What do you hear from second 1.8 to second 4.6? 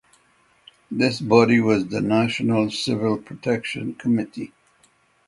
the National Civil Protection Committee.